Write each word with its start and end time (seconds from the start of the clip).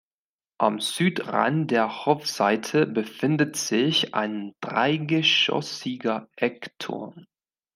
Am 0.57 0.79
Südrand 0.79 1.69
der 1.69 2.07
Hofseite 2.07 2.87
befindet 2.87 3.55
sich 3.55 4.15
ein 4.15 4.51
dreigeschossiger 4.59 6.27
Eckturm. 6.37 7.27